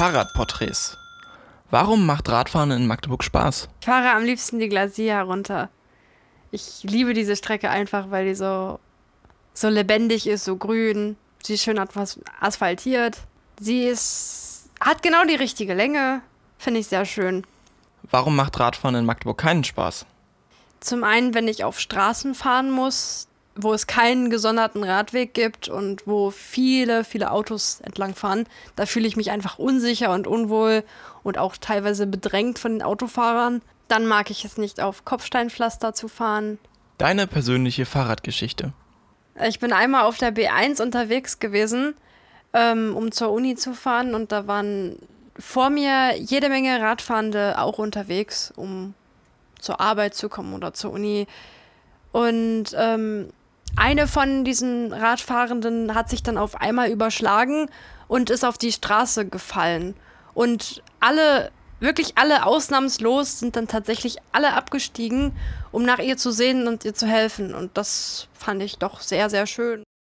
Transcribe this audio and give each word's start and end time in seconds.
Fahrradporträts. 0.00 0.96
Warum 1.68 2.06
macht 2.06 2.30
Radfahren 2.30 2.70
in 2.70 2.86
Magdeburg 2.86 3.22
Spaß? 3.22 3.68
Ich 3.80 3.84
fahre 3.84 4.12
am 4.12 4.24
liebsten 4.24 4.58
die 4.58 4.70
Glacier 4.70 5.16
herunter. 5.16 5.68
Ich 6.50 6.82
liebe 6.84 7.12
diese 7.12 7.36
Strecke 7.36 7.68
einfach, 7.68 8.10
weil 8.10 8.24
die 8.24 8.34
so, 8.34 8.80
so 9.52 9.68
lebendig 9.68 10.26
ist, 10.26 10.46
so 10.46 10.56
grün. 10.56 11.18
Sie 11.42 11.52
ist 11.52 11.64
schön 11.64 11.78
asphaltiert. 12.40 13.18
Sie 13.60 13.84
ist, 13.84 14.70
hat 14.80 15.02
genau 15.02 15.26
die 15.26 15.34
richtige 15.34 15.74
Länge. 15.74 16.22
Finde 16.56 16.80
ich 16.80 16.86
sehr 16.86 17.04
schön. 17.04 17.46
Warum 18.10 18.36
macht 18.36 18.58
Radfahren 18.58 18.94
in 18.94 19.04
Magdeburg 19.04 19.36
keinen 19.36 19.64
Spaß? 19.64 20.06
Zum 20.80 21.04
einen, 21.04 21.34
wenn 21.34 21.46
ich 21.46 21.62
auf 21.62 21.78
Straßen 21.78 22.34
fahren 22.34 22.70
muss, 22.70 23.28
wo 23.56 23.72
es 23.72 23.86
keinen 23.86 24.30
gesonderten 24.30 24.84
Radweg 24.84 25.34
gibt 25.34 25.68
und 25.68 26.06
wo 26.06 26.30
viele, 26.30 27.04
viele 27.04 27.30
Autos 27.30 27.80
entlangfahren, 27.80 28.46
da 28.76 28.86
fühle 28.86 29.08
ich 29.08 29.16
mich 29.16 29.30
einfach 29.30 29.58
unsicher 29.58 30.12
und 30.12 30.26
unwohl 30.26 30.84
und 31.22 31.38
auch 31.38 31.56
teilweise 31.56 32.06
bedrängt 32.06 32.58
von 32.58 32.72
den 32.72 32.82
Autofahrern. 32.82 33.62
Dann 33.88 34.06
mag 34.06 34.30
ich 34.30 34.44
es 34.44 34.56
nicht, 34.56 34.80
auf 34.80 35.04
Kopfsteinpflaster 35.04 35.94
zu 35.94 36.08
fahren. 36.08 36.58
Deine 36.98 37.26
persönliche 37.26 37.86
Fahrradgeschichte. 37.86 38.72
Ich 39.46 39.58
bin 39.58 39.72
einmal 39.72 40.04
auf 40.04 40.18
der 40.18 40.34
B1 40.34 40.82
unterwegs 40.82 41.38
gewesen, 41.38 41.94
ähm, 42.52 42.94
um 42.94 43.10
zur 43.10 43.30
Uni 43.30 43.56
zu 43.56 43.74
fahren 43.74 44.14
und 44.14 44.32
da 44.32 44.46
waren 44.46 44.96
vor 45.38 45.70
mir 45.70 46.16
jede 46.18 46.48
Menge 46.48 46.80
Radfahrende 46.80 47.58
auch 47.58 47.78
unterwegs, 47.78 48.52
um 48.54 48.94
zur 49.58 49.80
Arbeit 49.80 50.14
zu 50.14 50.28
kommen 50.28 50.54
oder 50.54 50.74
zur 50.74 50.92
Uni. 50.92 51.26
Und 52.12 52.74
ähm, 52.76 53.30
eine 53.76 54.06
von 54.06 54.44
diesen 54.44 54.92
Radfahrenden 54.92 55.94
hat 55.94 56.10
sich 56.10 56.22
dann 56.22 56.38
auf 56.38 56.60
einmal 56.60 56.90
überschlagen 56.90 57.68
und 58.08 58.30
ist 58.30 58.44
auf 58.44 58.58
die 58.58 58.72
Straße 58.72 59.26
gefallen. 59.26 59.94
Und 60.34 60.82
alle, 61.00 61.50
wirklich 61.80 62.16
alle 62.16 62.46
ausnahmslos 62.46 63.38
sind 63.40 63.56
dann 63.56 63.68
tatsächlich 63.68 64.16
alle 64.32 64.54
abgestiegen, 64.54 65.36
um 65.72 65.84
nach 65.84 65.98
ihr 65.98 66.16
zu 66.16 66.30
sehen 66.30 66.66
und 66.68 66.84
ihr 66.84 66.94
zu 66.94 67.06
helfen. 67.06 67.54
Und 67.54 67.76
das 67.76 68.28
fand 68.32 68.62
ich 68.62 68.78
doch 68.78 69.00
sehr, 69.00 69.30
sehr 69.30 69.46
schön. 69.46 69.82